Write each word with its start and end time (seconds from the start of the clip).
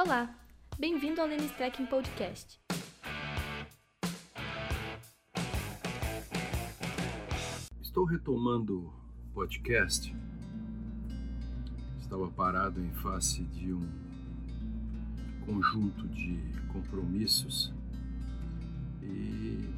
Olá, 0.00 0.32
bem-vindo 0.78 1.20
ao 1.20 1.26
Lenis 1.26 1.50
Trekking 1.56 1.86
Podcast. 1.86 2.60
Estou 7.80 8.04
retomando 8.04 8.78
o 8.78 9.32
podcast. 9.34 10.14
Estava 11.98 12.30
parado 12.30 12.80
em 12.80 12.92
face 12.92 13.42
de 13.42 13.72
um 13.72 13.90
conjunto 15.44 16.06
de 16.06 16.38
compromissos 16.68 17.74
e 19.02 19.68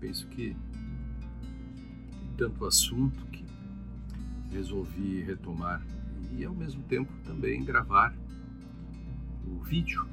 penso 0.00 0.26
que 0.30 0.56
tanto 2.36 2.66
assunto 2.66 3.24
que 3.26 3.46
resolvi 4.50 5.22
retomar 5.22 5.80
e 6.36 6.44
ao 6.44 6.56
mesmo 6.56 6.82
tempo 6.82 7.12
também 7.24 7.64
gravar 7.64 8.12
o 9.46 9.62
vídeo, 9.62 10.06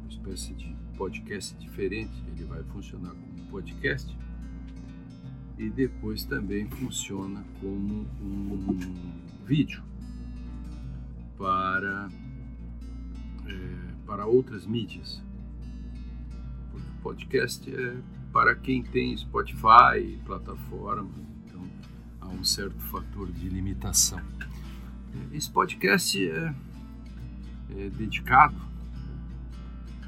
uma 0.00 0.08
espécie 0.08 0.54
de 0.54 0.76
podcast 0.96 1.56
diferente. 1.58 2.12
Ele 2.28 2.44
vai 2.44 2.62
funcionar 2.64 3.10
como 3.10 3.50
podcast 3.50 4.16
e 5.58 5.68
depois 5.70 6.24
também 6.24 6.68
funciona 6.68 7.44
como 7.60 8.06
um 8.20 8.78
vídeo 9.44 9.82
para, 11.36 12.08
é, 13.46 13.94
para 14.06 14.26
outras 14.26 14.66
mídias. 14.66 15.22
Porque 16.70 16.88
o 16.88 17.02
podcast 17.02 17.74
é 17.74 17.96
para 18.32 18.54
quem 18.54 18.82
tem 18.82 19.16
Spotify, 19.16 20.18
plataforma, 20.24 21.10
então 21.44 21.62
há 22.20 22.28
um 22.28 22.44
certo 22.44 22.78
fator 22.82 23.30
de 23.32 23.48
limitação. 23.48 24.20
Esse 25.32 25.50
podcast 25.50 26.28
é, 26.28 26.54
é 27.76 27.88
dedicado 27.90 28.56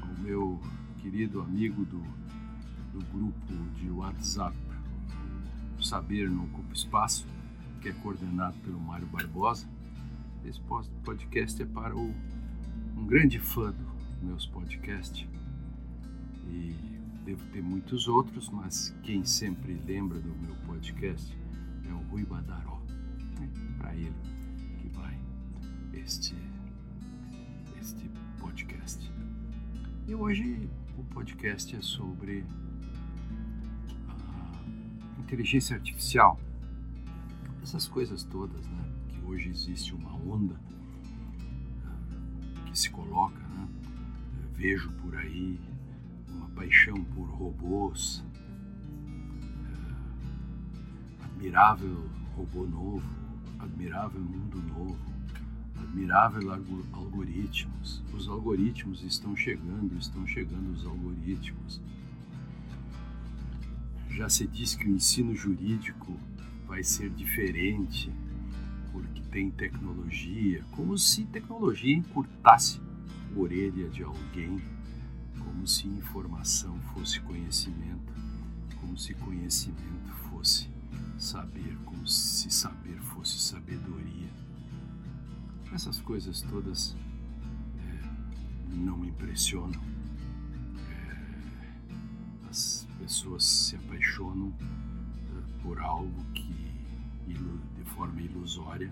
ao 0.01 0.23
meu 0.23 0.59
querido 0.99 1.41
amigo 1.41 1.85
do, 1.85 2.01
do 2.91 3.05
grupo 3.11 3.53
de 3.75 3.89
WhatsApp 3.89 4.55
Saber 5.91 6.29
Não 6.29 6.45
Ocupa 6.45 6.73
Espaço, 6.73 7.27
que 7.81 7.89
é 7.89 7.91
coordenado 7.91 8.55
pelo 8.59 8.79
Mário 8.79 9.07
Barbosa. 9.07 9.67
Esse 10.45 10.59
podcast 11.03 11.61
é 11.61 11.65
para 11.65 11.95
o, 11.95 12.13
um 12.97 13.05
grande 13.05 13.39
fã 13.39 13.71
dos 13.71 14.21
meus 14.21 14.45
podcasts 14.45 15.27
e 16.47 16.75
devo 17.25 17.43
ter 17.47 17.61
muitos 17.61 18.07
outros, 18.07 18.49
mas 18.49 18.95
quem 19.03 19.25
sempre 19.25 19.73
lembra 19.85 20.19
do 20.19 20.33
meu 20.35 20.55
podcast 20.65 21.35
é 21.87 21.93
o 21.93 21.97
Rui 22.09 22.23
Badaró. 22.23 22.81
É 23.41 23.77
para 23.77 23.95
ele 23.95 24.15
que 24.79 24.87
vai 24.89 25.17
este 25.93 26.35
E 30.11 30.13
hoje 30.13 30.69
o 30.97 31.05
podcast 31.05 31.73
é 31.73 31.81
sobre 31.81 32.43
inteligência 35.17 35.77
artificial, 35.77 36.37
essas 37.63 37.87
coisas 37.87 38.25
todas, 38.25 38.67
né? 38.67 38.91
Que 39.07 39.21
hoje 39.21 39.47
existe 39.47 39.95
uma 39.95 40.13
onda 40.13 40.59
uh, 41.85 42.63
que 42.65 42.77
se 42.77 42.89
coloca, 42.89 43.39
né? 43.39 43.69
Vejo 44.53 44.91
por 45.01 45.15
aí 45.15 45.57
uma 46.27 46.49
paixão 46.49 47.01
por 47.15 47.29
robôs, 47.29 48.21
uh, 49.63 51.23
admirável 51.23 51.95
robô 52.35 52.65
novo, 52.65 53.09
admirável 53.59 54.19
mundo 54.19 54.61
novo, 54.61 55.10
admirável 55.91 56.51
algoritmos. 56.93 58.01
Os 58.13 58.27
algoritmos 58.27 59.03
estão 59.03 59.35
chegando, 59.35 59.97
estão 59.97 60.25
chegando 60.25 60.71
os 60.73 60.85
algoritmos 60.85 61.81
já 64.11 64.29
se 64.29 64.45
diz 64.45 64.75
que 64.75 64.87
o 64.87 64.95
ensino 64.95 65.33
jurídico 65.33 66.19
vai 66.67 66.83
ser 66.83 67.09
diferente 67.09 68.11
porque 68.91 69.21
tem 69.31 69.49
tecnologia, 69.49 70.63
como 70.71 70.97
se 70.97 71.25
tecnologia 71.25 71.95
encurtasse 71.95 72.81
a 73.33 73.39
orelha 73.39 73.89
de 73.89 74.03
alguém, 74.03 74.61
como 75.39 75.65
se 75.65 75.87
informação 75.87 76.77
fosse 76.93 77.21
conhecimento, 77.21 78.13
como 78.81 78.97
se 78.97 79.13
conhecimento 79.13 80.11
fosse 80.29 80.69
saber, 81.17 81.77
como 81.85 82.05
se 82.05 82.51
saber 82.51 82.99
fosse 83.01 83.39
sabedoria. 83.39 84.29
Essas 85.73 86.01
coisas 86.01 86.41
todas 86.41 86.97
é, 87.77 88.75
não 88.75 88.97
me 88.97 89.07
impressionam. 89.07 89.81
É, 90.89 92.47
as 92.49 92.85
pessoas 92.99 93.45
se 93.45 93.77
apaixonam 93.77 94.47
uh, 94.49 95.61
por 95.61 95.79
algo 95.79 96.25
que, 96.33 96.71
de 97.25 97.83
forma 97.85 98.21
ilusória, 98.21 98.91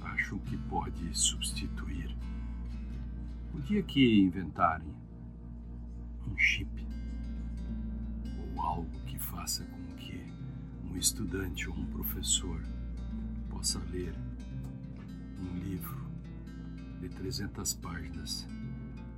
acham 0.00 0.38
que 0.38 0.56
pode 0.56 1.16
substituir. 1.16 2.16
O 3.52 3.60
dia 3.60 3.82
que 3.82 4.20
inventarem 4.20 4.94
um 6.26 6.38
chip 6.38 6.70
ou 8.38 8.62
algo 8.62 8.98
que 9.06 9.18
faça 9.18 9.64
com 9.66 9.96
que 9.96 10.20
um 10.84 10.96
estudante 10.96 11.68
ou 11.68 11.76
um 11.76 11.86
professor 11.86 12.62
possa 13.50 13.78
ler 13.90 14.14
um 15.40 15.58
livro 15.58 16.06
de 17.00 17.08
300 17.08 17.74
páginas 17.74 18.46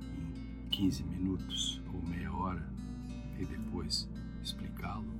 em 0.03 0.67
15 0.69 1.03
minutos 1.03 1.81
ou 1.93 2.01
meia 2.01 2.31
hora 2.31 2.67
e 3.39 3.45
depois 3.45 4.09
explicá-lo. 4.41 5.11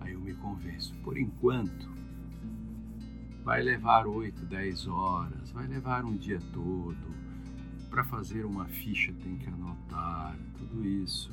Aí 0.00 0.12
eu 0.12 0.20
me 0.20 0.34
convenço. 0.34 0.94
Por 1.04 1.16
enquanto, 1.16 1.88
vai 3.44 3.62
levar 3.62 4.06
8, 4.06 4.44
10 4.46 4.86
horas, 4.88 5.50
vai 5.50 5.66
levar 5.66 6.04
um 6.04 6.16
dia 6.16 6.40
todo. 6.52 7.12
Para 7.88 8.04
fazer 8.04 8.44
uma 8.44 8.66
ficha 8.66 9.12
tem 9.22 9.36
que 9.36 9.46
anotar, 9.48 10.36
tudo 10.56 10.84
isso. 10.84 11.30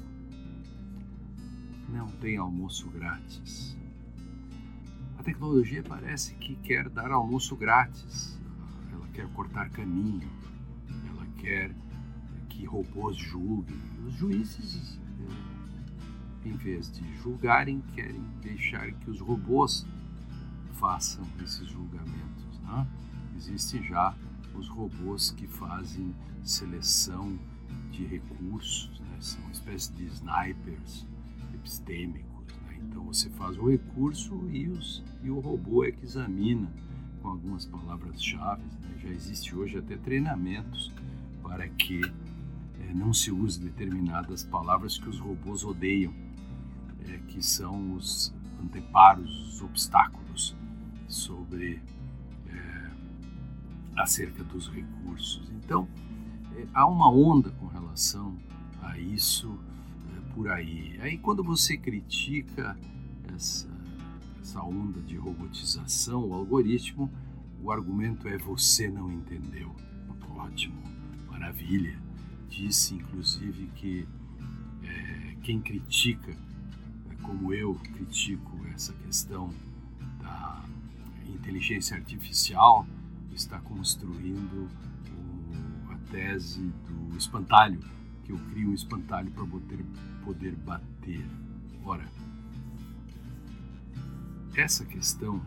Não 1.87 2.07
tem 2.07 2.37
almoço 2.37 2.89
grátis. 2.89 3.78
Tecnologia 5.29 5.83
parece 5.83 6.33
que 6.35 6.55
quer 6.55 6.89
dar 6.89 7.11
almoço 7.11 7.55
grátis. 7.55 8.39
Ela 8.91 9.07
quer 9.09 9.27
cortar 9.33 9.69
caminho. 9.69 10.27
Ela 11.07 11.25
quer 11.37 11.71
que 12.49 12.65
robôs 12.65 13.15
julguem. 13.15 13.79
Os 14.07 14.15
juízes 14.15 14.99
em 16.43 16.53
vez 16.53 16.91
de 16.91 17.03
julgarem, 17.17 17.81
querem 17.93 18.21
deixar 18.41 18.91
que 18.91 19.09
os 19.11 19.19
robôs 19.19 19.85
façam 20.73 21.23
esses 21.43 21.67
julgamentos. 21.67 22.59
Né? 22.63 22.87
Existem 23.37 23.83
já 23.83 24.15
os 24.55 24.67
robôs 24.67 25.29
que 25.31 25.47
fazem 25.47 26.15
seleção 26.43 27.37
de 27.91 28.03
recursos, 28.03 28.99
né? 28.99 29.17
são 29.19 29.41
uma 29.41 29.51
espécie 29.51 29.93
de 29.93 30.05
snipers 30.05 31.05
epistêmicos. 31.53 32.28
Então 32.83 33.03
você 33.03 33.29
faz 33.29 33.57
o 33.57 33.69
recurso 33.69 34.47
e, 34.51 34.67
os, 34.67 35.03
e 35.23 35.29
o 35.29 35.39
robô 35.39 35.83
é 35.83 35.91
que 35.91 36.05
examina 36.05 36.71
com 37.21 37.29
algumas 37.29 37.65
palavras-chave. 37.65 38.63
Né? 38.63 38.97
Já 39.01 39.09
existe 39.09 39.55
hoje 39.55 39.77
até 39.77 39.97
treinamentos 39.97 40.91
para 41.41 41.67
que 41.67 42.01
é, 42.79 42.93
não 42.93 43.13
se 43.13 43.31
use 43.31 43.59
determinadas 43.59 44.43
palavras 44.43 44.97
que 44.97 45.09
os 45.09 45.19
robôs 45.19 45.63
odeiam 45.63 46.13
é, 47.07 47.17
que 47.27 47.41
são 47.41 47.93
os 47.93 48.33
anteparos, 48.61 49.55
os 49.55 49.61
obstáculos 49.61 50.55
sobre 51.07 51.81
é, 52.47 52.91
acerca 53.95 54.43
dos 54.43 54.69
recursos. 54.69 55.49
Então, 55.51 55.87
é, 56.55 56.65
há 56.73 56.85
uma 56.85 57.09
onda 57.09 57.49
com 57.51 57.67
relação 57.67 58.37
a 58.81 58.97
isso 58.97 59.57
por 60.39 60.49
aí. 60.49 60.97
Aí, 61.01 61.17
quando 61.17 61.43
você 61.43 61.75
critica 61.75 62.79
essa, 63.35 63.67
essa 64.39 64.63
onda 64.63 65.01
de 65.01 65.17
robotização, 65.17 66.29
o 66.29 66.33
algoritmo, 66.33 67.11
o 67.61 67.69
argumento 67.69 68.25
é 68.25 68.37
você 68.37 68.89
não 68.89 69.11
entendeu. 69.11 69.75
Ótimo, 70.29 70.81
maravilha. 71.29 72.01
Disse, 72.47 72.95
inclusive, 72.95 73.67
que 73.75 74.07
é, 74.81 75.35
quem 75.43 75.59
critica 75.59 76.33
como 77.21 77.53
eu 77.53 77.75
critico 77.75 78.65
essa 78.73 78.93
questão 78.93 79.53
da 80.21 80.63
inteligência 81.27 81.97
artificial, 81.97 82.87
está 83.33 83.59
construindo 83.59 84.69
o, 85.11 85.91
a 85.91 85.97
tese 86.09 86.61
do 86.87 87.17
espantalho, 87.17 87.81
que 88.29 88.33
eu 88.33 88.37
crio 88.51 88.69
um 88.69 88.73
espantalho 88.75 89.31
para 89.31 89.43
poder, 89.43 89.83
poder 90.23 90.55
bater. 90.57 91.25
Ora, 91.83 92.07
essa 94.55 94.85
questão 94.85 95.41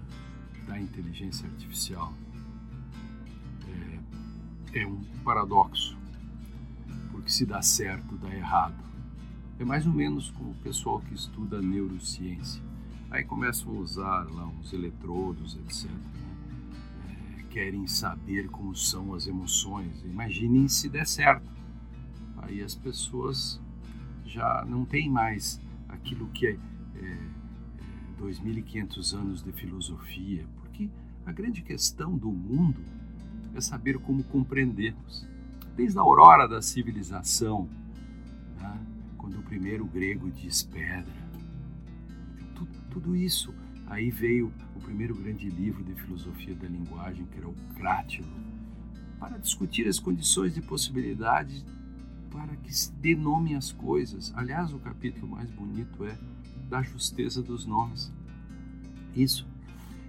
da 0.67 0.81
inteligência 0.81 1.49
artificial 1.49 2.13
é, 4.75 4.81
é 4.81 4.87
um 4.87 5.01
paradoxo, 5.23 5.97
que 7.25 7.33
se 7.33 7.47
dá 7.47 7.63
certo 7.63 8.17
dá 8.17 8.35
errado. 8.35 8.83
É 9.61 9.65
mais 9.65 9.87
ou 9.87 9.93
menos 9.93 10.31
como 10.31 10.51
o 10.51 10.55
pessoal 10.57 11.01
que 11.03 11.15
estuda 11.15 11.63
neurociência. 11.63 12.61
Aí 13.13 13.23
começam 13.23 13.71
a 13.77 13.79
usar 13.79 14.25
lá 14.25 14.45
uns 14.45 14.73
eletrodos, 14.73 15.55
etc. 15.55 15.89
Né? 15.89 17.39
É, 17.39 17.43
querem 17.45 17.87
saber 17.87 18.49
como 18.49 18.75
são 18.75 19.15
as 19.15 19.29
emoções. 19.29 20.03
Imaginem 20.05 20.67
se 20.67 20.89
der 20.89 21.07
certo. 21.07 21.62
Aí 22.43 22.63
as 22.63 22.75
pessoas 22.75 23.61
já 24.25 24.65
não 24.69 24.85
têm 24.85 25.09
mais 25.09 25.61
aquilo 25.89 26.29
que 26.29 26.47
é, 26.47 26.59
é 26.97 27.19
2.500 28.21 29.15
anos 29.15 29.43
de 29.43 29.53
filosofia, 29.53 30.47
porque 30.57 30.91
a 31.25 31.33
grande 31.33 31.63
questão 31.63 32.17
do 32.17 32.31
mundo 32.31 32.81
é 33.55 33.61
saber 33.61 33.99
como 33.99 34.25
compreendemos. 34.25 35.27
Desde 35.77 35.99
a 35.99 36.03
aurora 36.03 36.47
da 36.47 36.61
civilização, 36.61 37.69
né, 38.61 38.79
quando 39.17 39.39
o 39.39 39.43
primeiro 39.43 39.85
grego 39.87 40.31
diz 40.31 40.63
pedra, 40.63 41.13
tudo, 42.55 42.71
tudo 42.91 43.17
isso. 43.17 43.55
Aí 43.87 44.11
veio 44.11 44.53
o 44.75 44.81
primeiro 44.81 45.15
grande 45.15 45.49
livro 45.51 45.85
de 45.85 45.95
filosofia 45.95 46.55
da 46.55 46.67
linguagem, 46.67 47.27
que 47.27 47.39
era 47.39 47.49
o 47.49 47.55
Crátilo, 47.75 48.33
para 49.19 49.39
discutir 49.39 49.87
as 49.87 49.99
condições 49.99 50.55
de 50.55 50.63
possibilidade 50.63 51.65
para 52.33 52.57
que 52.57 52.75
se 52.75 52.91
dê 52.93 53.15
nome 53.15 53.55
às 53.55 53.71
coisas. 53.71 54.33
Aliás, 54.35 54.73
o 54.73 54.79
capítulo 54.79 55.29
mais 55.29 55.51
bonito 55.51 56.05
é 56.05 56.19
da 56.69 56.83
justeza 56.83 57.43
dos 57.43 57.67
nomes. 57.67 58.11
Isso. 59.15 59.47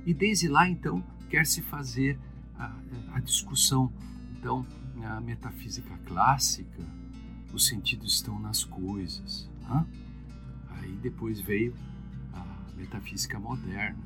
E 0.05 0.13
desde 0.13 0.47
lá, 0.47 0.67
então, 0.67 1.03
quer 1.29 1.45
se 1.45 1.61
fazer 1.61 2.17
a, 2.57 2.73
a 3.13 3.19
discussão. 3.19 3.91
Então, 4.37 4.65
a 5.03 5.19
metafísica 5.19 5.97
clássica, 6.05 6.83
os 7.53 7.67
sentidos 7.67 8.15
estão 8.15 8.39
nas 8.39 8.63
coisas. 8.63 9.49
Aí 10.69 10.91
depois 11.01 11.39
veio 11.39 11.75
a 12.33 12.75
metafísica 12.75 13.39
moderna, 13.39 13.97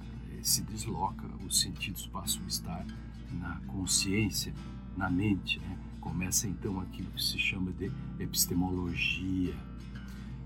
se 0.41 0.61
desloca, 0.63 1.27
os 1.45 1.59
sentidos 1.59 2.07
passam 2.07 2.43
a 2.43 2.47
estar 2.47 2.85
na 3.31 3.59
consciência, 3.67 4.53
na 4.95 5.09
mente. 5.09 5.59
Né? 5.59 5.77
Começa 6.07 6.47
então 6.47 6.79
aquilo 6.79 7.11
que 7.11 7.21
se 7.21 7.37
chama 7.37 7.71
de 7.73 7.91
epistemologia. 8.17 9.53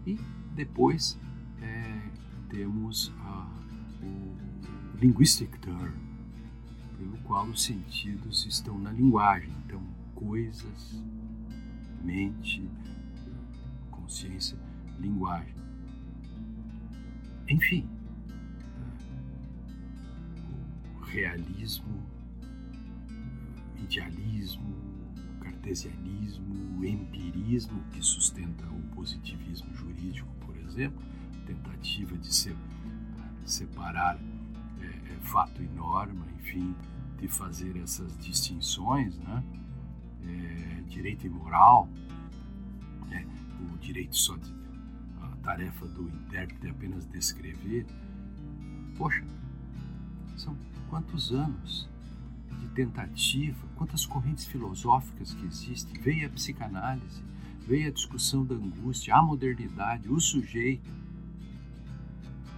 E 0.08 0.20
depois 0.56 1.20
é, 1.62 2.02
temos 2.50 3.14
a, 3.20 3.48
o 4.02 4.36
linguistic 5.00 5.56
term, 5.60 5.94
pelo 6.98 7.16
qual 7.20 7.46
os 7.46 7.64
sentidos 7.64 8.44
estão 8.48 8.78
na 8.80 8.92
linguagem. 8.92 9.54
Então, 9.64 9.82
coisas, 10.16 11.00
mente, 12.04 12.68
consciência, 13.92 14.58
linguagem. 15.00 15.56
Enfim, 17.48 17.88
o 20.98 21.04
realismo, 21.04 22.04
idealismo, 23.78 24.91
cartesianismo, 25.42 26.80
o 26.80 26.86
empirismo, 26.86 27.84
que 27.92 28.02
sustenta 28.02 28.66
o 28.68 28.82
positivismo 28.96 29.74
jurídico, 29.74 30.30
por 30.46 30.56
exemplo, 30.58 31.02
tentativa 31.46 32.18
de 32.18 32.34
se, 32.34 32.56
separar 33.46 34.18
é, 34.80 34.86
é, 34.86 35.20
fato 35.22 35.62
e 35.62 35.68
norma, 35.68 36.26
enfim, 36.40 36.76
de 37.20 37.28
fazer 37.28 37.76
essas 37.78 38.18
distinções, 38.18 39.18
né? 39.20 39.44
É, 40.24 40.82
direito 40.88 41.26
e 41.26 41.30
moral, 41.30 41.90
né? 43.08 43.26
o 43.74 43.78
direito 43.78 44.16
só 44.16 44.38
de, 44.38 44.54
a 45.22 45.36
tarefa 45.38 45.88
do 45.88 46.08
intérprete 46.08 46.68
é 46.68 46.70
apenas 46.70 47.06
descrever. 47.08 47.86
Poxa, 48.98 49.26
são 50.38 50.56
quantos 50.90 51.32
anos 51.32 51.91
de 52.62 52.68
tentativa, 52.70 53.68
quantas 53.76 54.06
correntes 54.06 54.46
filosóficas 54.46 55.34
que 55.34 55.46
existem. 55.46 56.00
Veio 56.00 56.28
a 56.28 56.30
psicanálise, 56.30 57.24
veio 57.68 57.88
a 57.88 57.92
discussão 57.92 58.46
da 58.46 58.54
angústia, 58.56 59.16
a 59.16 59.24
modernidade, 59.24 60.08
o 60.08 60.20
sujeito, 60.20 60.90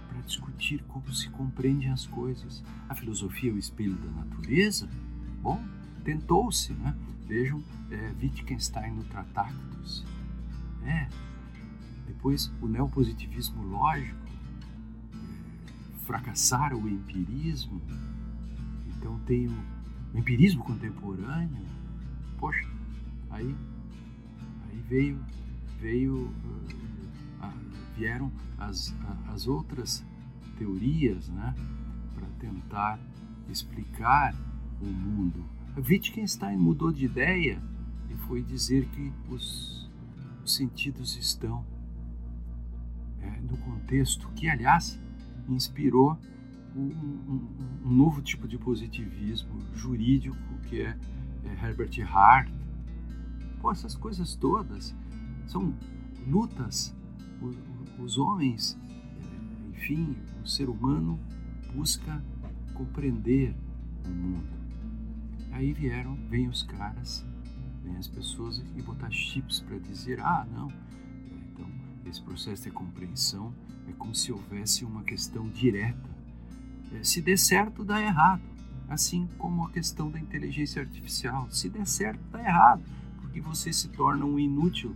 para 0.08 0.20
discutir 0.20 0.82
como 0.84 1.12
se 1.12 1.30
compreendem 1.30 1.90
as 1.90 2.06
coisas. 2.06 2.62
A 2.88 2.94
filosofia 2.94 3.50
é 3.50 3.54
o 3.54 3.58
espelho 3.58 3.96
da 3.96 4.10
natureza? 4.10 4.88
Bom, 5.40 5.62
tentou-se, 6.04 6.72
né? 6.74 6.94
Vejam 7.26 7.62
é, 7.90 8.12
Wittgenstein 8.20 8.92
no 8.92 9.04
Tratactus. 9.04 10.04
É. 10.84 11.08
Depois 12.06 12.52
o 12.60 12.68
neopositivismo 12.68 13.62
lógico, 13.62 14.18
é, 15.14 16.04
fracassaram 16.04 16.78
o 16.78 16.88
empirismo. 16.88 17.80
Então 18.86 19.18
tem 19.20 19.48
o 19.48 19.73
o 19.73 19.73
empirismo 20.14 20.62
contemporâneo, 20.62 21.66
poxa, 22.38 22.66
aí, 23.30 23.54
aí 24.68 24.78
veio, 24.88 25.18
veio, 25.80 26.28
uh, 27.42 27.96
vieram 27.96 28.30
as, 28.58 28.94
as 29.28 29.46
outras 29.46 30.04
teorias, 30.56 31.28
né, 31.28 31.54
para 32.14 32.28
tentar 32.38 32.98
explicar 33.48 34.34
o 34.80 34.86
mundo. 34.86 35.44
Wittgenstein 35.76 36.56
mudou 36.56 36.92
de 36.92 37.04
ideia 37.04 37.60
e 38.08 38.14
foi 38.14 38.42
dizer 38.42 38.86
que 38.90 39.12
os, 39.28 39.90
os 40.44 40.54
sentidos 40.54 41.16
estão 41.16 41.64
é, 43.20 43.40
no 43.40 43.56
contexto 43.58 44.28
que, 44.36 44.48
aliás, 44.48 45.00
inspirou 45.48 46.18
um, 46.76 47.46
um, 47.84 47.90
novo 47.90 48.20
tipo 48.20 48.48
de 48.48 48.58
positivismo 48.58 49.60
jurídico 49.74 50.36
que 50.68 50.82
é, 50.82 50.96
é 51.44 51.66
Herbert 51.66 51.92
Hart. 52.02 52.50
Pô, 53.60 53.70
essas 53.70 53.94
coisas 53.94 54.34
todas 54.34 54.94
são 55.46 55.74
lutas. 56.26 56.94
Os, 57.98 58.18
homens, 58.18 58.78
é, 58.90 59.68
enfim, 59.70 60.16
o 60.42 60.48
ser 60.48 60.68
humano 60.68 61.18
busca 61.74 62.22
compreender 62.72 63.54
o 64.06 64.10
mundo. 64.10 64.54
Aí 65.52 65.72
vieram, 65.72 66.16
vêm 66.28 66.48
os 66.48 66.62
caras, 66.62 67.24
vêm 67.82 67.96
as 67.96 68.08
pessoas 68.08 68.62
e 68.76 68.82
botar 68.82 69.10
chips 69.10 69.60
para 69.60 69.78
dizer, 69.78 70.18
ah, 70.20 70.46
não, 70.52 70.68
então 71.52 71.66
esse 72.06 72.20
processo 72.20 72.64
de 72.64 72.70
compreensão 72.70 73.54
é 73.86 73.92
como 73.92 74.14
se 74.14 74.32
houvesse 74.32 74.84
uma 74.84 75.04
questão 75.04 75.48
direta 75.48 76.13
se 77.02 77.20
der 77.20 77.38
certo, 77.38 77.84
dá 77.84 78.00
errado. 78.00 78.42
Assim 78.88 79.26
como 79.38 79.64
a 79.64 79.70
questão 79.70 80.10
da 80.10 80.20
inteligência 80.20 80.82
artificial. 80.82 81.48
Se 81.50 81.68
der 81.68 81.86
certo, 81.86 82.20
dá 82.30 82.40
errado, 82.40 82.82
porque 83.20 83.40
você 83.40 83.72
se 83.72 83.88
torna 83.88 84.24
um 84.24 84.38
inútil 84.38 84.94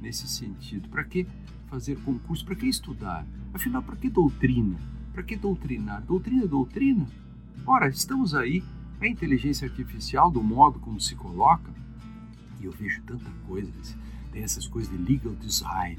nesse 0.00 0.28
sentido. 0.28 0.88
Para 0.88 1.04
que 1.04 1.26
fazer 1.68 1.96
concurso? 2.00 2.44
Para 2.44 2.54
que 2.54 2.66
estudar? 2.66 3.26
Afinal, 3.52 3.82
para 3.82 3.96
que 3.96 4.10
doutrina? 4.10 4.78
Para 5.12 5.22
que 5.22 5.36
doutrinar? 5.36 6.02
Doutrina, 6.02 6.46
doutrina? 6.46 7.06
Ora, 7.66 7.88
estamos 7.88 8.34
aí, 8.34 8.62
a 9.00 9.06
inteligência 9.06 9.68
artificial, 9.68 10.30
do 10.30 10.42
modo 10.42 10.78
como 10.78 11.00
se 11.00 11.14
coloca, 11.14 11.72
e 12.60 12.64
eu 12.64 12.72
vejo 12.72 13.02
tanta 13.02 13.30
coisa, 13.46 13.70
tem 14.32 14.42
essas 14.42 14.66
coisas 14.66 14.90
de 14.90 14.98
legal 15.02 15.34
design, 15.36 15.98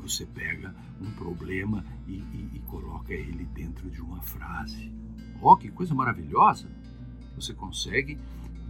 você 0.00 0.26
pega 0.26 0.74
um 1.00 1.10
problema 1.12 1.84
e, 2.06 2.14
e, 2.14 2.50
e 2.54 2.58
coloca 2.66 3.12
ele 3.12 3.44
dentro 3.44 3.90
de 3.90 4.00
uma 4.00 4.20
frase. 4.22 4.92
Oh, 5.40 5.56
que 5.56 5.70
coisa 5.70 5.94
maravilhosa! 5.94 6.68
Você 7.36 7.54
consegue 7.54 8.18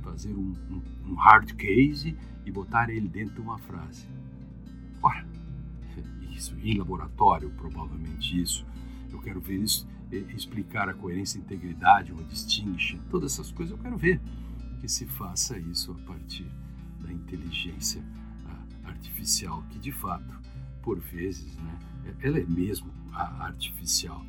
fazer 0.02 0.32
um, 0.34 0.54
um, 0.70 0.82
um 1.12 1.14
hard 1.14 1.52
case 1.54 2.16
e 2.44 2.50
botar 2.50 2.90
ele 2.90 3.08
dentro 3.08 3.34
de 3.34 3.40
uma 3.40 3.58
frase. 3.58 4.06
Ora, 5.02 5.26
isso 6.40 6.56
em 6.62 6.76
laboratório, 6.76 7.50
provavelmente 7.50 8.40
isso. 8.40 8.66
Eu 9.12 9.20
quero 9.20 9.40
ver 9.40 9.56
isso, 9.56 9.86
explicar 10.34 10.88
a 10.88 10.94
coerência, 10.94 11.38
a 11.38 11.42
integridade, 11.42 12.12
o 12.12 12.24
distinction, 12.24 12.98
todas 13.10 13.32
essas 13.34 13.52
coisas. 13.52 13.76
Eu 13.76 13.82
quero 13.82 13.96
ver 13.96 14.20
que 14.80 14.88
se 14.88 15.06
faça 15.06 15.58
isso 15.58 15.92
a 15.92 16.06
partir 16.06 16.50
da 17.00 17.12
inteligência 17.12 18.02
ah, 18.46 18.88
artificial, 18.88 19.62
que 19.70 19.78
de 19.78 19.92
fato 19.92 20.40
por 20.82 20.98
vezes, 20.98 21.56
né, 21.56 21.78
ela 22.20 22.38
é 22.38 22.44
mesmo 22.44 22.90
artificial. 23.12 24.24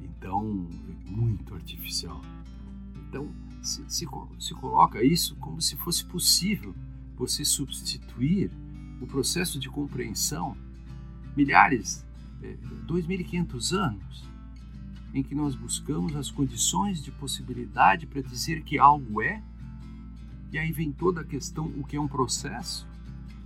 Então, 0.00 0.68
muito 1.06 1.54
artificial. 1.54 2.20
Então, 3.08 3.28
se, 3.62 3.84
se, 3.88 4.06
se 4.38 4.54
coloca 4.54 5.02
isso 5.02 5.36
como 5.36 5.60
se 5.60 5.76
fosse 5.76 6.04
possível 6.04 6.74
você 7.16 7.44
substituir 7.44 8.50
o 9.00 9.06
processo 9.06 9.58
de 9.58 9.68
compreensão 9.68 10.56
milhares, 11.36 12.04
é, 12.42 12.56
2.500 12.86 13.72
anos, 13.72 14.24
em 15.12 15.22
que 15.22 15.34
nós 15.34 15.54
buscamos 15.54 16.14
as 16.14 16.30
condições 16.30 17.02
de 17.02 17.10
possibilidade 17.10 18.06
para 18.06 18.20
dizer 18.20 18.62
que 18.62 18.78
algo 18.78 19.22
é, 19.22 19.42
e 20.52 20.58
aí 20.58 20.70
vem 20.72 20.92
toda 20.92 21.22
a 21.22 21.24
questão 21.24 21.66
o 21.76 21.84
que 21.84 21.96
é 21.96 22.00
um 22.00 22.08
processo, 22.08 22.86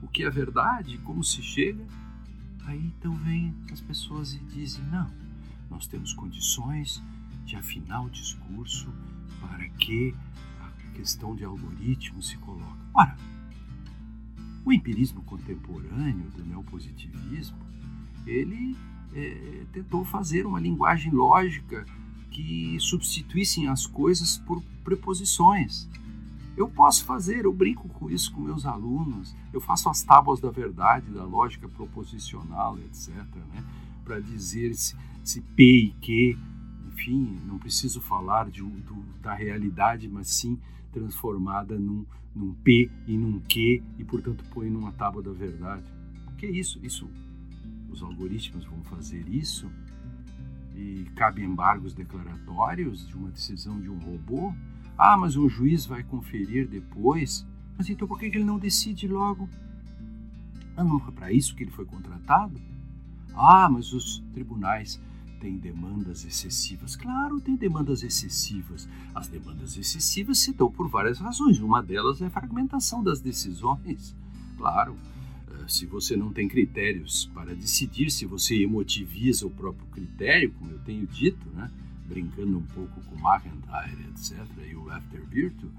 o 0.02 0.09
que 0.09 0.25
é 0.25 0.30
verdade, 0.30 0.99
como 0.99 1.23
se 1.23 1.42
chega, 1.42 1.85
aí 2.71 2.93
então 2.99 3.15
vem 3.17 3.55
as 3.73 3.81
pessoas 3.81 4.35
e 4.35 4.39
dizem: 4.39 4.85
não, 4.85 5.11
nós 5.69 5.87
temos 5.87 6.12
condições 6.12 7.03
de 7.45 7.57
afinar 7.57 8.03
o 8.03 8.11
discurso 8.11 8.89
para 9.41 9.69
que 9.71 10.15
a 10.61 10.71
questão 10.93 11.35
de 11.35 11.45
algoritmo 11.45 12.23
se 12.23 12.37
coloque. 12.39 12.81
Ora, 12.95 13.17
o 14.65 14.73
empirismo 14.73 15.23
contemporâneo 15.23 16.31
do 16.31 16.45
neopositivismo, 16.45 17.59
ele 18.27 18.77
é, 19.12 19.65
tentou 19.73 20.05
fazer 20.05 20.47
uma 20.47 20.61
linguagem 20.61 21.11
lógica 21.12 21.85
que 22.31 22.77
substituíssem 22.79 23.67
as 23.67 23.87
coisas 23.87 24.39
por 24.39 24.62
preposições. 24.85 25.89
Eu 26.57 26.69
posso 26.69 27.04
fazer, 27.04 27.45
eu 27.45 27.52
brinco 27.52 27.88
com 27.88 28.11
isso 28.11 28.33
com 28.33 28.40
meus 28.40 28.66
alunos, 28.66 29.35
eu 29.52 29.61
faço 29.61 29.88
as 29.88 30.02
tábuas 30.02 30.40
da 30.40 30.50
verdade, 30.50 31.11
da 31.11 31.25
lógica 31.25 31.69
proposicional, 31.69 32.78
etc., 32.78 33.14
né? 33.52 33.64
para 34.04 34.21
dizer 34.21 34.75
se, 34.75 34.97
se 35.23 35.40
P 35.40 35.62
e 35.62 35.90
Q, 36.00 36.38
enfim, 36.88 37.38
não 37.47 37.59
preciso 37.59 38.00
falar 38.00 38.50
de, 38.50 38.62
do, 38.62 39.04
da 39.23 39.33
realidade, 39.33 40.09
mas 40.09 40.28
sim 40.28 40.59
transformada 40.92 41.78
num, 41.78 42.04
num 42.35 42.52
P 42.52 42.90
e 43.07 43.16
num 43.16 43.38
Q, 43.40 43.83
e 43.99 44.04
portanto 44.04 44.45
põe 44.52 44.69
numa 44.69 44.92
tábua 44.92 45.23
da 45.23 45.33
verdade. 45.33 45.85
Que 46.37 46.47
é 46.47 46.50
isso? 46.50 46.80
Isso, 46.83 47.09
os 47.88 48.02
algoritmos 48.02 48.64
vão 48.64 48.83
fazer 48.85 49.28
isso 49.28 49.71
e 50.75 51.04
cabe 51.14 51.45
embargos 51.45 51.92
declaratórios 51.92 53.07
de 53.07 53.14
uma 53.14 53.30
decisão 53.30 53.78
de 53.78 53.90
um 53.90 53.99
robô? 53.99 54.54
Ah, 55.02 55.16
mas 55.16 55.35
um 55.35 55.49
juiz 55.49 55.87
vai 55.87 56.02
conferir 56.02 56.69
depois. 56.69 57.47
Mas 57.78 57.88
então 57.88 58.07
por 58.07 58.21
que 58.21 58.26
ele 58.26 58.45
não 58.45 58.59
decide 58.59 59.09
logo? 59.09 59.49
Ah, 60.76 60.85
não 60.85 61.00
foi 61.00 61.14
para 61.14 61.33
isso 61.33 61.57
que 61.57 61.64
ele 61.64 61.71
foi 61.71 61.87
contratado? 61.87 62.61
Ah, 63.35 63.66
mas 63.71 63.95
os 63.95 64.23
tribunais 64.35 65.00
têm 65.40 65.57
demandas 65.57 66.26
excessivas. 66.26 66.97
Claro, 66.97 67.40
tem 67.40 67.57
demandas 67.57 68.02
excessivas. 68.02 68.87
As 69.14 69.26
demandas 69.26 69.75
excessivas 69.78 70.37
se 70.37 70.52
dão 70.52 70.71
por 70.71 70.87
várias 70.87 71.19
razões. 71.19 71.61
Uma 71.61 71.83
delas 71.83 72.21
é 72.21 72.26
a 72.26 72.30
fragmentação 72.30 73.02
das 73.02 73.23
decisões. 73.23 74.14
Claro, 74.59 74.99
eh, 75.50 75.64
se 75.66 75.87
você 75.87 76.14
não 76.14 76.30
tem 76.30 76.47
critérios 76.47 77.25
para 77.33 77.57
decidir, 77.57 78.11
se 78.11 78.26
você 78.26 78.64
emotiviza 78.64 79.47
o 79.47 79.50
próprio 79.50 79.87
critério, 79.87 80.52
como 80.59 80.73
eu 80.73 80.78
tenho 80.80 81.07
dito, 81.07 81.49
né? 81.54 81.71
Brincando 82.11 82.59
um 82.59 82.62
pouco 82.62 83.00
com 83.02 83.14
McIntyre, 83.14 84.09
etc., 84.09 84.45
e 84.69 84.75
o 84.75 84.90
After 84.90 85.25
Virtue, 85.26 85.71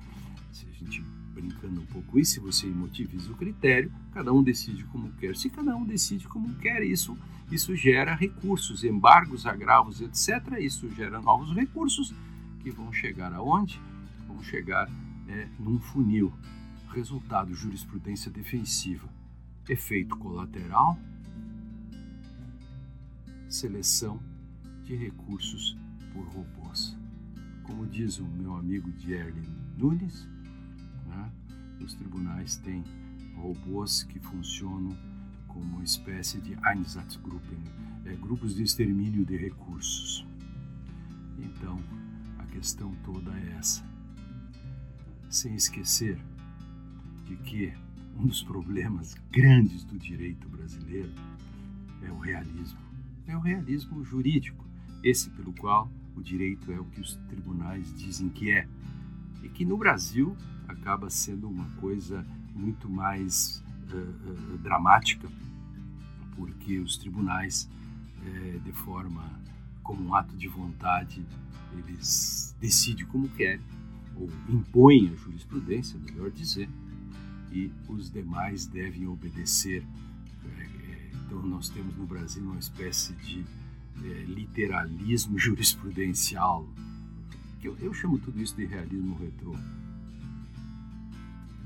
se 0.50 0.66
a 0.66 0.72
gente 0.72 1.04
brincando 1.34 1.82
um 1.82 1.86
pouco 1.86 2.18
isso, 2.18 2.34
se 2.34 2.40
você 2.40 2.68
motiviza 2.68 3.32
o 3.32 3.36
critério, 3.36 3.92
cada 4.14 4.32
um 4.32 4.42
decide 4.42 4.86
como 4.86 5.12
quer. 5.14 5.36
Se 5.36 5.50
cada 5.50 5.76
um 5.76 5.86
decide 5.86 6.28
como 6.30 6.54
quer, 6.56 6.84
isso, 6.84 7.18
isso 7.52 7.76
gera 7.76 8.16
recursos, 8.16 8.86
embargos, 8.86 9.46
agravos, 9.46 10.00
etc. 10.00 10.58
Isso 10.60 10.90
gera 10.92 11.22
novos 11.22 11.54
recursos 11.54 12.14
que 12.62 12.72
vão 12.72 12.94
chegar 12.94 13.34
aonde? 13.34 13.82
Vão 14.26 14.42
chegar 14.42 14.90
é, 15.28 15.48
num 15.60 15.80
funil. 15.80 16.32
Resultado: 16.94 17.54
jurisprudência 17.54 18.32
defensiva. 18.32 19.08
Efeito 19.68 20.18
colateral: 20.18 20.98
seleção 23.50 24.20
de 24.84 24.96
recursos 24.96 25.78
por 26.14 26.24
robôs. 26.28 26.98
Como 27.64 27.86
diz 27.88 28.20
o 28.20 28.26
meu 28.26 28.56
amigo 28.56 28.92
Jerry 28.98 29.42
Nunes, 29.78 30.28
né, 31.08 31.32
os 31.84 31.94
tribunais 31.94 32.58
têm 32.58 32.84
robôs 33.36 34.04
que 34.04 34.20
funcionam 34.20 34.96
como 35.48 35.84
espécie 35.84 36.40
de 36.40 36.56
Einsatzgruppen, 36.66 37.60
é, 38.06 38.16
grupos 38.16 38.56
de 38.56 38.64
extermínio 38.64 39.26
de 39.26 39.36
recursos. 39.36 40.26
Então, 41.38 41.80
a 42.40 42.46
questão 42.46 42.94
toda 43.04 43.32
é 43.32 43.56
essa. 43.58 43.84
Sem 45.30 45.56
esquecer 45.56 46.18
de 47.26 47.36
que 47.38 47.74
um 48.18 48.28
dos 48.28 48.44
problemas 48.44 49.16
grandes 49.32 49.84
do 49.84 49.98
direito 49.98 50.48
brasileiro 50.48 51.12
é 52.02 52.12
o 52.12 52.18
realismo. 52.18 52.80
É 53.28 53.36
o 53.36 53.40
realismo 53.40 54.04
jurídico, 54.04 54.66
esse 55.04 55.30
pelo 55.32 55.54
qual 55.54 55.92
o 56.16 56.22
direito 56.22 56.72
é 56.72 56.80
o 56.80 56.86
que 56.86 57.02
os 57.02 57.16
tribunais 57.28 57.94
dizem 57.98 58.30
que 58.30 58.52
é. 58.52 58.68
E 59.44 59.50
que 59.50 59.66
no 59.66 59.78
Brasil 59.78 60.36
acaba 60.68 61.10
sendo 61.10 61.48
uma 61.48 61.70
coisa 61.80 62.26
muito 62.54 62.90
mais 62.90 63.64
uh, 63.92 64.54
uh, 64.54 64.58
dramática, 64.60 65.28
porque 66.36 66.80
os 66.80 66.98
tribunais, 66.98 67.70
uh, 68.20 68.60
de 68.60 68.72
forma 68.72 69.24
como 69.84 70.04
um 70.04 70.16
ato 70.16 70.36
de 70.38 70.48
vontade, 70.48 71.26
eles 71.74 72.56
decidem 72.60 73.06
como 73.06 73.28
querem, 73.30 73.62
ou 74.16 74.30
impõem 74.50 75.10
a 75.10 75.16
jurisprudência, 75.16 76.00
melhor 76.00 76.30
dizer, 76.30 76.70
e 77.52 77.72
os 77.88 78.10
demais 78.12 78.66
devem 78.66 79.08
obedecer. 79.08 79.84
Então, 81.26 81.42
nós 81.44 81.70
temos 81.70 81.96
no 81.96 82.06
Brasil 82.06 82.44
uma 82.44 82.60
espécie 82.60 83.14
de 83.14 83.46
é, 84.04 84.24
literalismo 84.24 85.38
jurisprudencial. 85.38 86.68
Eu, 87.64 87.78
eu, 87.80 87.94
chamo 87.94 88.18
tudo 88.18 88.42
isso 88.42 88.56
de 88.56 88.66
realismo 88.66 89.16
retrô. 89.18 89.56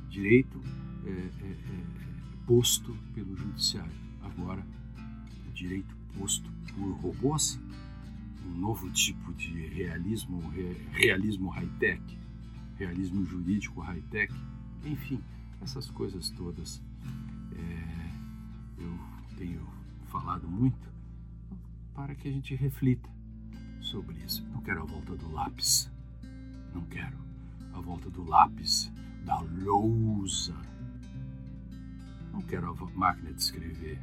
Direito 0.09 0.61
é, 1.05 1.09
é, 1.09 1.47
é, 1.47 1.83
posto 2.45 2.95
pelo 3.13 3.35
judiciário. 3.35 3.95
Agora, 4.21 4.65
direito 5.53 5.95
posto 6.17 6.49
por 6.73 6.91
robôs, 7.01 7.59
um 8.45 8.57
novo 8.57 8.89
tipo 8.91 9.33
de 9.33 9.67
realismo, 9.67 10.49
re, 10.49 10.73
realismo 10.91 11.49
high-tech, 11.49 12.01
realismo 12.77 13.25
jurídico 13.25 13.81
high-tech, 13.81 14.33
enfim, 14.83 15.21
essas 15.61 15.89
coisas 15.89 16.29
todas. 16.29 16.81
É, 17.53 18.11
eu 18.79 18.99
tenho 19.37 19.61
falado 20.07 20.47
muito 20.47 20.94
para 21.95 22.13
que 22.13 22.27
a 22.27 22.31
gente 22.31 22.53
reflita 22.55 23.09
sobre 23.79 24.17
isso. 24.19 24.45
Não 24.51 24.61
quero 24.61 24.83
a 24.83 24.85
volta 24.85 25.15
do 25.15 25.31
lápis. 25.31 25.89
Não 26.73 26.83
quero 26.83 27.17
a 27.73 27.79
volta 27.79 28.09
do 28.09 28.23
lápis, 28.23 28.91
da 29.23 29.39
lousa. 29.39 30.55
Não 32.33 32.41
quero 32.41 32.69
a 32.69 32.89
máquina 32.97 33.31
de 33.31 33.41
escrever. 33.41 33.99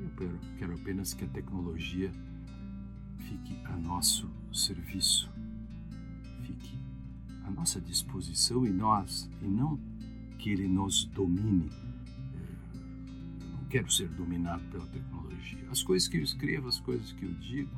Eu 0.00 0.10
quero, 0.16 0.38
quero 0.58 0.74
apenas 0.74 1.12
que 1.12 1.24
a 1.24 1.28
tecnologia 1.28 2.10
fique 3.18 3.60
a 3.66 3.76
nosso 3.76 4.30
serviço, 4.52 5.30
fique 6.42 6.78
à 7.44 7.50
nossa 7.50 7.80
disposição 7.80 8.66
e 8.66 8.70
nós 8.70 9.28
e 9.42 9.46
não 9.46 9.78
que 10.38 10.50
ele 10.50 10.68
nos 10.68 11.04
domine 11.04 11.68
quero 13.68 13.90
ser 13.90 14.08
dominado 14.08 14.62
pela 14.70 14.86
tecnologia. 14.86 15.68
As 15.70 15.82
coisas 15.82 16.08
que 16.08 16.16
eu 16.16 16.22
escrevo, 16.22 16.68
as 16.68 16.78
coisas 16.80 17.12
que 17.12 17.24
eu 17.24 17.32
digo, 17.34 17.70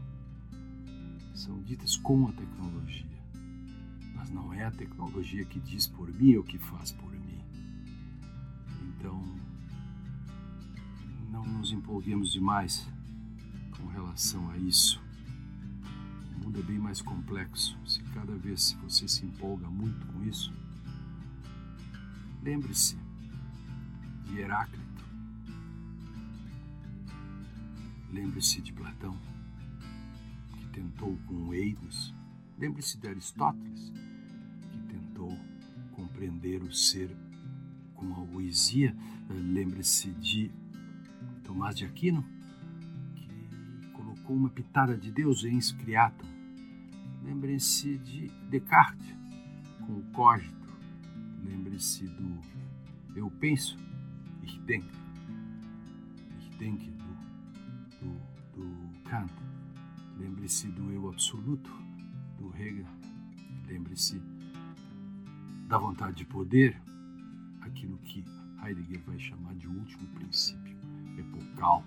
são 1.35 1.63
ditas 1.63 1.97
com 1.97 2.29
a 2.29 2.33
tecnologia. 2.33 3.07
Mas 4.15 4.31
não 4.31 4.53
é 4.53 4.65
a 4.65 4.71
tecnologia 4.71 5.45
que 5.45 5.61
diz 5.61 5.87
por 5.87 6.13
mim 6.13 6.37
ou 6.37 6.43
que 6.43 6.59
faz 6.59 6.93
por 6.93 7.13
mim. 7.13 7.41
Então, 8.83 9.23
não 11.31 11.45
nos 11.45 11.73
empolguemos 11.73 12.33
demais 12.33 12.87
com 13.77 13.87
relação 13.87 14.51
a 14.51 14.59
isso. 14.59 15.01
O 16.37 16.45
mundo 16.45 16.59
é 16.59 16.63
bem 16.63 16.79
mais 16.79 17.01
complexo. 17.01 17.79
Se 17.87 18.03
cada 18.15 18.37
vez 18.37 18.77
você 18.83 19.07
se 19.09 19.25
empolga 19.25 19.69
muito 19.69 20.07
com 20.09 20.25
isso, 20.25 20.53
lembre-se 22.43 22.99
de 24.27 24.39
Heráclito 24.39 24.88
Lembre-se 28.11 28.61
de 28.63 28.73
Platão, 28.73 29.17
que 30.59 30.67
tentou 30.69 31.17
com 31.27 31.53
Eidos. 31.53 32.15
Lembre-se 32.59 32.99
de 32.99 33.09
Aristóteles, 33.09 33.93
que 34.71 34.79
tentou 34.95 35.39
compreender 35.93 36.63
o 36.63 36.73
ser 36.73 37.15
com 37.95 38.13
a 38.13 38.27
poesia. 38.27 38.95
Lembre-se 39.29 40.11
de 40.13 40.51
Tomás 41.45 41.77
de 41.77 41.85
Aquino, 41.85 42.25
que 43.15 43.89
colocou 43.93 44.37
uma 44.37 44.49
pitada 44.49 44.97
de 44.97 45.11
Deus 45.11 45.45
em 45.45 45.61
Scriatum. 45.61 46.27
Lembre-se 47.23 47.99
de 47.99 48.29
Descartes, 48.49 49.15
com 49.87 49.99
o 49.99 50.03
cogito. 50.13 50.57
Lembre-se 51.45 52.07
do 52.07 52.59
eu 53.19 53.31
penso, 53.31 53.77
ich 54.45 54.59
denke. 54.61 54.93
Ich 56.41 56.57
denke, 56.57 56.93
Kant. 59.09 59.33
Lembre-se 60.19 60.69
do 60.69 60.93
eu 60.93 61.09
absoluto, 61.09 61.71
do 62.39 62.55
Hegel. 62.55 62.87
Lembre-se 63.67 64.21
da 65.67 65.79
vontade 65.79 66.19
de 66.19 66.25
poder, 66.25 66.81
aquilo 67.61 67.99
que 67.99 68.25
Heidegger 68.63 69.03
vai 69.07 69.19
chamar 69.19 69.55
de 69.55 69.67
último 69.67 70.07
princípio 70.09 70.77
epocal 71.17 71.85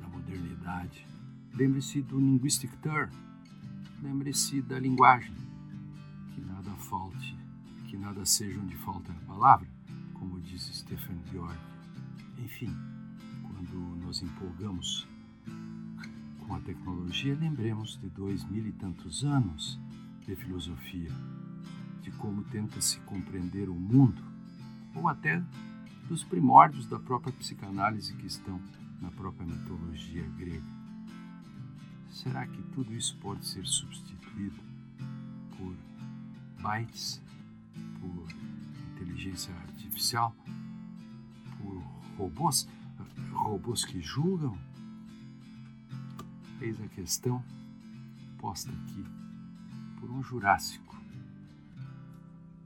da 0.00 0.08
modernidade. 0.08 1.06
Lembre-se 1.54 2.02
do 2.02 2.18
linguistic 2.18 2.70
turn, 2.82 3.10
lembre-se 4.02 4.60
da 4.62 4.78
linguagem, 4.78 5.34
que 6.34 6.40
nada 6.40 6.70
falte, 6.72 7.36
que 7.88 7.96
nada 7.96 8.24
seja 8.24 8.60
onde 8.60 8.76
falta 8.76 9.10
a 9.10 9.26
palavra, 9.26 9.68
como 10.14 10.40
diz 10.40 10.62
Stephen 10.62 11.18
Georg. 11.30 11.58
Enfim, 12.38 12.72
quando 13.42 13.74
nos 14.04 14.22
empolgamos 14.22 15.06
com 16.46 16.54
a 16.54 16.60
tecnologia, 16.60 17.34
lembremos 17.34 17.98
de 17.98 18.08
dois 18.08 18.44
mil 18.44 18.66
e 18.66 18.72
tantos 18.72 19.24
anos 19.24 19.80
de 20.24 20.36
filosofia, 20.36 21.10
de 22.02 22.10
como 22.12 22.44
tenta 22.44 22.80
se 22.80 23.00
compreender 23.00 23.68
o 23.68 23.74
mundo, 23.74 24.22
ou 24.94 25.08
até 25.08 25.42
dos 26.08 26.22
primórdios 26.22 26.86
da 26.86 26.98
própria 26.98 27.32
psicanálise 27.32 28.14
que 28.14 28.26
estão 28.26 28.60
na 29.00 29.10
própria 29.10 29.46
mitologia 29.46 30.22
grega. 30.38 30.76
Será 32.10 32.46
que 32.46 32.62
tudo 32.74 32.94
isso 32.94 33.16
pode 33.18 33.44
ser 33.44 33.66
substituído 33.66 34.56
por 35.56 35.74
bytes, 36.62 37.20
por 38.00 38.28
inteligência 38.92 39.52
artificial, 39.54 40.34
por 41.58 41.82
robôs, 42.16 42.68
robôs 43.32 43.84
que 43.84 44.00
julgam? 44.00 44.56
Eis 46.60 46.80
a 46.80 46.88
questão 46.88 47.44
posta 48.38 48.70
aqui 48.70 49.04
por 50.00 50.10
um 50.10 50.22
jurássico 50.22 50.96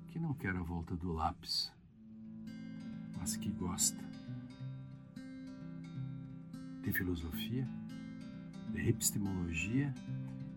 que 0.08 0.18
não 0.18 0.34
quer 0.34 0.54
a 0.56 0.62
volta 0.62 0.96
do 0.96 1.12
lápis 1.12 1.72
mas 3.20 3.36
que 3.36 3.50
gosta 3.50 4.02
de 6.82 6.90
filosofia, 6.90 7.68
de 8.72 8.88
epistemologia 8.88 9.94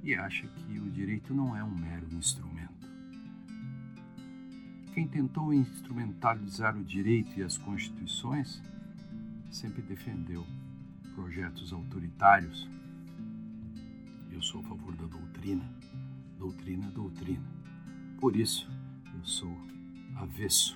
e 0.02 0.16
acha 0.16 0.48
que 0.48 0.80
o 0.80 0.90
direito 0.90 1.34
não 1.34 1.56
é 1.56 1.64
um 1.64 1.76
mero 1.76 2.08
instrumento. 2.14 2.88
Quem 4.94 5.08
tentou 5.08 5.54
instrumentalizar 5.54 6.78
o 6.78 6.84
direito 6.84 7.38
e 7.38 7.44
as 7.44 7.58
constituições 7.58 8.62
sempre 9.52 9.82
defendeu 9.82 10.46
projetos 11.14 11.74
autoritários. 11.74 12.68
Eu 14.34 14.42
sou 14.42 14.62
a 14.62 14.64
favor 14.64 14.96
da 14.96 15.06
doutrina, 15.06 15.64
doutrina, 16.40 16.90
doutrina. 16.90 17.46
Por 18.20 18.36
isso, 18.36 18.68
eu 19.14 19.24
sou 19.24 19.56
avesso 20.16 20.76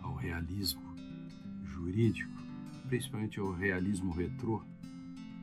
ao 0.00 0.16
realismo 0.16 0.82
jurídico, 1.64 2.32
principalmente 2.88 3.38
ao 3.38 3.52
realismo 3.52 4.12
retrô 4.12 4.64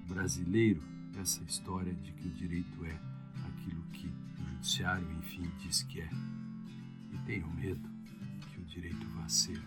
brasileiro, 0.10 0.84
essa 1.18 1.42
história 1.46 1.94
de 1.94 2.12
que 2.12 2.28
o 2.28 2.32
direito 2.32 2.84
é 2.86 3.00
aquilo 3.48 3.82
que 3.94 4.08
o 4.08 4.50
judiciário, 4.50 5.10
enfim, 5.20 5.50
diz 5.60 5.84
que 5.84 6.02
é. 6.02 6.10
E 7.14 7.18
tenho 7.26 7.50
medo 7.54 7.90
que 8.52 8.60
o 8.60 8.66
direito 8.66 9.08
vá 9.16 9.28
ser 9.30 9.58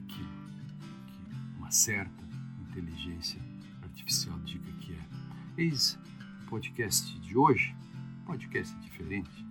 aquilo 0.00 0.28
que 1.06 1.56
uma 1.56 1.70
certa 1.70 2.24
inteligência 2.68 3.40
artificial 3.80 4.38
diga 4.40 4.72
que 4.80 4.92
é. 4.92 5.08
Eis 5.56 5.96
podcast 6.48 7.18
de 7.20 7.36
hoje, 7.36 7.74
podcast 8.24 8.74
diferente, 8.80 9.46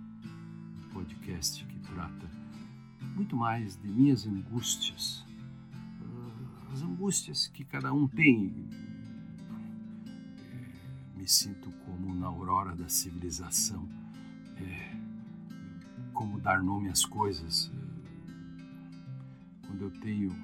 podcast 0.92 1.64
que 1.64 1.78
trata 1.80 2.30
muito 3.14 3.36
mais 3.36 3.76
de 3.76 3.88
minhas 3.88 4.26
angústias 4.26 5.26
as 6.76 6.82
angústias 6.82 7.46
que 7.48 7.64
cada 7.64 7.90
um 7.90 8.06
tem. 8.06 8.52
É, 10.52 11.18
me 11.18 11.26
sinto 11.26 11.70
como 11.86 12.14
na 12.14 12.26
aurora 12.26 12.76
da 12.76 12.86
civilização, 12.86 13.88
é, 14.58 14.94
como 16.12 16.38
dar 16.38 16.62
nome 16.62 16.90
às 16.90 17.02
coisas. 17.02 17.72
Quando 19.66 19.86
eu 19.86 19.90
tenho 20.00 20.36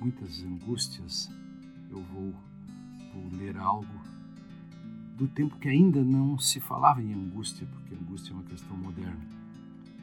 muitas 0.00 0.42
angústias, 0.42 1.30
eu 1.90 2.02
vou, 2.02 2.34
vou 3.12 3.28
ler 3.38 3.58
algo 3.58 3.97
do 5.18 5.26
tempo 5.26 5.58
que 5.58 5.68
ainda 5.68 6.04
não 6.04 6.38
se 6.38 6.60
falava 6.60 7.02
em 7.02 7.12
angústia, 7.12 7.66
porque 7.66 7.92
angústia 7.92 8.30
é 8.30 8.34
uma 8.34 8.44
questão 8.44 8.76
moderna, 8.76 9.26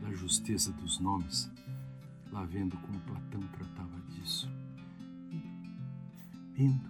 da 0.02 0.12
justeza 0.12 0.74
dos 0.74 1.00
nomes, 1.00 1.50
lá 2.34 2.44
vendo 2.44 2.76
como 2.80 3.00
Platão 3.00 3.40
tratava 3.54 3.98
disso. 4.10 4.52
Indo, 6.58 6.90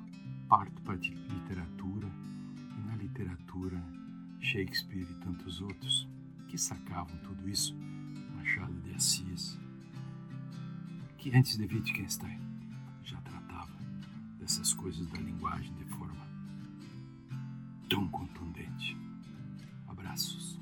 parto 0.50 0.82
para 0.82 0.96
a 0.96 0.98
literatura, 0.98 2.12
e 2.80 2.88
na 2.88 2.96
literatura, 2.96 3.80
Shakespeare 4.40 5.08
e 5.08 5.24
tantos 5.24 5.62
outros 5.62 6.08
que 6.48 6.58
sacavam 6.58 7.16
tudo 7.20 7.48
isso, 7.48 7.76
Machado 8.36 8.74
de 8.82 8.96
Assis, 8.96 9.60
que 11.20 11.30
antes 11.30 11.58
de 11.58 11.66
Wittgenstein 11.66 12.40
já 13.04 13.22
tratava 13.22 13.78
dessas 14.40 14.74
coisas 14.74 15.08
da 15.10 15.20
linguagem 15.20 15.72
de 15.76 15.85
tão 17.90 18.08
contundente. 18.08 18.98
Abraços. 19.88 20.60